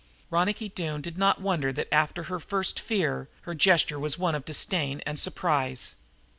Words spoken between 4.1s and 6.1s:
one of disdain and surprise.